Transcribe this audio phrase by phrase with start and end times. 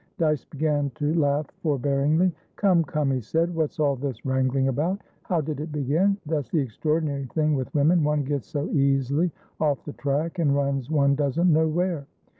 [0.17, 2.33] Dyce began to laugh forbearingly.
[2.55, 4.99] "Come, come," he said, "what's all this wrangling about?
[5.21, 6.17] How did it begin?
[6.25, 10.89] That's the extraordinary thing with women; one gets so easily off the track, and runs
[10.89, 12.07] one doesn't know where.